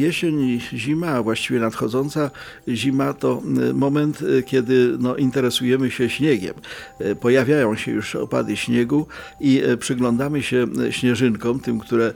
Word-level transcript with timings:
Jesień, 0.00 0.60
zima, 0.74 1.08
a 1.08 1.22
właściwie 1.22 1.60
nadchodząca 1.60 2.30
zima 2.68 3.12
to 3.12 3.42
y, 3.70 3.74
moment, 3.74 4.22
y, 4.22 4.42
kiedy 4.42 4.96
no, 4.98 5.16
interesujemy 5.16 5.90
się 5.90 6.10
śniegiem. 6.10 6.54
Y, 7.00 7.16
Pojawiają 7.16 7.76
się 7.76 7.92
już 7.92 8.16
opady 8.16 8.56
śniegu 8.56 9.06
i 9.40 9.62
przyglądamy 9.78 10.42
się 10.42 10.66
śnieżynkom, 10.90 11.60
tym, 11.60 11.78
które 11.78 12.12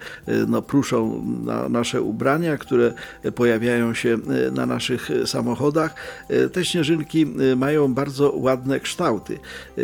no, 0.49 0.63
pruszą 0.63 1.25
na 1.45 1.69
nasze 1.69 2.03
ubrania, 2.03 2.59
które 2.59 2.93
pojawiają 3.35 3.95
się 3.95 4.19
na 4.53 4.67
naszych 4.67 5.11
samochodach. 5.27 5.95
Te 6.53 6.65
śnieżynki 6.65 7.27
mają 7.57 7.95
bardzo 7.95 8.33
ładne 8.37 8.81
kształty. 8.81 9.39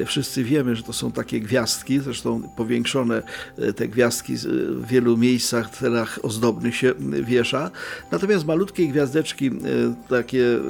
Wszyscy 0.06 0.44
wiemy, 0.44 0.76
że 0.76 0.82
to 0.82 0.92
są 0.92 1.12
takie 1.12 1.40
gwiazdki, 1.40 2.00
zresztą 2.00 2.42
powiększone 2.56 3.22
te 3.76 3.88
gwiazdki 3.88 4.34
w 4.36 4.86
wielu 4.86 5.16
miejscach, 5.16 5.70
celach 5.70 6.18
ozdobnych 6.22 6.76
się 6.76 6.94
wiesza. 7.22 7.70
Natomiast 8.12 8.46
malutkie 8.46 8.88
gwiazdeczki, 8.88 9.46
y, 9.46 9.50
takie 10.08 10.42
y, 10.42 10.60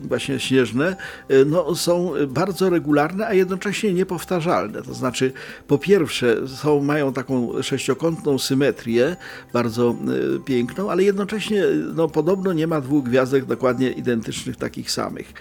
właśnie 0.00 0.40
śnieżne, 0.40 0.96
y, 1.30 1.44
no, 1.44 1.74
są 1.74 2.12
bardzo 2.28 2.70
regularne, 2.70 3.26
a 3.26 3.34
jednocześnie 3.34 3.92
niepowtarzalne. 3.92 4.82
To 4.82 4.94
znaczy, 4.94 5.32
po 5.68 5.78
pierwsze, 5.78 6.48
są, 6.48 6.80
mają 6.80 7.12
taką 7.12 7.62
sześciokątną 7.62 8.38
symetrię, 8.38 9.16
bardzo 9.52 9.96
piękną, 10.44 10.90
ale 10.90 11.02
jednocześnie 11.02 11.64
no, 11.94 12.08
podobno 12.08 12.52
nie 12.52 12.66
ma 12.66 12.80
dwóch 12.80 13.04
gwiazdek 13.04 13.44
dokładnie 13.44 13.90
identycznych, 13.90 14.56
takich 14.56 14.90
samych. 14.90 15.32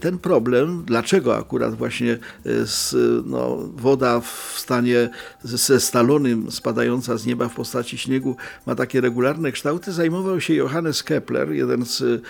Ten 0.00 0.18
problem, 0.18 0.82
dlaczego 0.86 1.36
akurat 1.36 1.74
właśnie 1.74 2.18
z, 2.44 2.94
no, 3.26 3.58
woda 3.76 4.20
w 4.20 4.54
stanie 4.56 5.10
ze 5.42 5.80
stalonym 5.80 6.50
spadająca 6.50 7.16
z 7.16 7.26
nieba 7.26 7.48
w 7.48 7.54
postaci 7.54 7.98
śniegu 7.98 8.36
ma 8.66 8.74
takie 8.74 9.00
regularne 9.00 9.52
kształty, 9.52 9.92
zajmował 9.92 10.40
się 10.40 10.54
Johannes 10.60 11.02
Kepler, 11.02 11.52
jeden 11.52 11.86
z 11.86 12.00
y, 12.00 12.20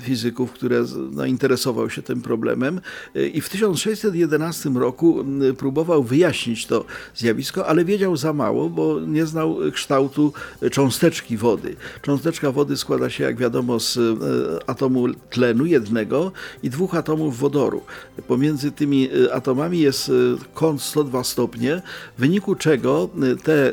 fizyków, 0.00 0.52
który 0.52 0.84
no, 1.12 1.24
interesował 1.24 1.90
się 1.90 2.02
tym 2.02 2.22
problemem 2.22 2.80
Y, 3.16 3.28
i 3.28 3.40
w 3.40 3.48
1611 3.48 4.70
roku 4.70 5.24
próbował 5.58 6.02
wyjaśnić 6.02 6.66
to 6.66 6.84
zjawisko, 7.14 7.66
ale 7.66 7.84
wiedział 7.84 8.16
za 8.16 8.32
mało, 8.32 8.70
bo 8.70 9.00
nie 9.00 9.26
znał 9.26 9.56
kształtu 9.72 10.32
cząsteczki 10.72 11.36
wody. 11.36 11.76
Cząsteczka 12.02 12.52
wody 12.52 12.76
składa 12.76 13.10
się, 13.10 13.24
jak 13.24 13.36
wiadomo, 13.36 13.80
z 13.80 13.96
y, 13.96 14.16
atomu 14.66 15.08
tlenu 15.30 15.66
jednego 15.66 16.32
i 16.62 16.70
dwóch 16.70 16.94
atomów 16.94 17.38
wodoru. 17.38 17.82
Pomiędzy 18.28 18.72
tymi 18.72 19.08
atomami 19.32 19.80
jest 19.80 20.12
kąt 20.54 20.82
102 20.82 21.24
stopnie, 21.24 21.82
w 22.18 22.20
wyniku 22.20 22.54
czego 22.54 23.08
te 23.42 23.72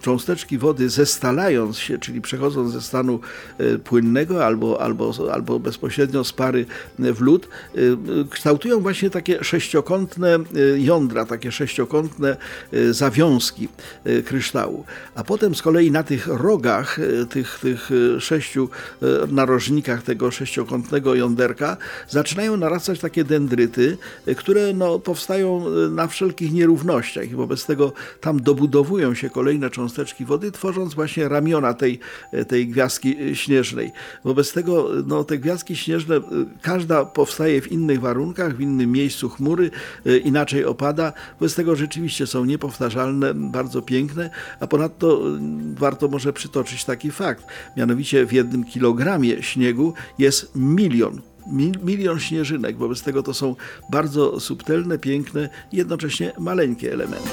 cząsteczki 0.00 0.58
wody 0.58 0.88
zestalając 0.90 1.78
się, 1.78 1.98
czyli 1.98 2.20
przechodząc 2.20 2.72
ze 2.72 2.80
stanu 2.80 3.15
y, 3.60 3.78
płynnego 3.78 4.46
albo, 4.46 4.80
albo, 4.80 5.12
albo 5.32 5.58
bezpośrednio 5.58 6.24
z 6.24 6.32
pary 6.32 6.66
w 6.98 7.20
lód, 7.20 7.48
y, 7.76 7.96
kształtują 8.30 8.80
właśnie 8.80 9.10
takie 9.10 9.44
sześciokątne 9.44 10.38
y, 10.56 10.80
jądra, 10.80 11.26
takie 11.26 11.52
sześciokątne 11.52 12.36
zawiązki 12.90 13.68
kryształu. 14.24 14.84
A 15.14 15.24
potem 15.24 15.54
z 15.54 15.62
kolei 15.62 15.90
na 15.90 16.02
tych 16.02 16.26
rogach, 16.26 16.98
tych, 17.30 17.58
tych 17.58 17.90
sześciu 18.20 18.68
narożnikach 19.28 20.02
tego 20.02 20.30
sześciokątnego 20.30 21.14
jąderka 21.14 21.76
zaczynają 22.08 22.56
narastać 22.56 23.00
takie 23.00 23.24
dendryty, 23.24 23.98
które 24.36 24.72
no, 24.72 24.98
powstają 24.98 25.70
na 25.90 26.06
wszelkich 26.06 26.52
nierównościach 26.52 27.30
i 27.30 27.34
wobec 27.34 27.66
tego 27.66 27.92
tam 28.20 28.40
dobudowują 28.40 29.14
się 29.14 29.30
kolejne 29.30 29.70
cząsteczki 29.70 30.24
wody, 30.24 30.52
tworząc 30.52 30.94
właśnie 30.94 31.28
ramiona 31.28 31.74
tej, 31.74 32.00
tej 32.48 32.68
gwiazdki 32.68 33.05
y, 33.10 33.36
śnieżnej. 33.36 33.92
Wobec 34.24 34.52
tego 34.52 34.98
y, 34.98 35.02
no, 35.06 35.24
te 35.24 35.38
gwiazdki 35.38 35.76
śnieżne, 35.76 36.16
y, 36.16 36.20
każda 36.62 37.04
powstaje 37.04 37.60
w 37.62 37.72
innych 37.72 38.00
warunkach, 38.00 38.56
w 38.56 38.60
innym 38.60 38.92
miejscu 38.92 39.28
chmury, 39.28 39.70
inaczej 40.24 40.64
opada. 40.64 41.12
Wobec 41.40 41.54
tego 41.54 41.76
rzeczywiście 41.76 42.26
są 42.26 42.44
niepowtarzalne, 42.44 43.34
bardzo 43.34 43.82
piękne, 43.82 44.30
a 44.60 44.66
ponadto 44.66 45.22
warto 45.74 46.08
może 46.08 46.32
przytoczyć 46.32 46.84
taki 46.84 47.10
fakt. 47.10 47.44
Mianowicie 47.76 48.26
w 48.26 48.32
jednym 48.32 48.64
kilogramie 48.64 49.42
śniegu 49.42 49.94
jest 50.18 50.50
milion 50.56 51.20
mi- 51.52 51.72
milion 51.84 52.20
śnieżynek. 52.20 52.76
Wobec 52.76 53.02
tego 53.02 53.22
to 53.22 53.34
są 53.34 53.56
bardzo 53.90 54.40
subtelne, 54.40 54.98
piękne 54.98 55.48
i 55.72 55.76
jednocześnie 55.76 56.32
maleńkie 56.38 56.92
elementy. 56.92 57.28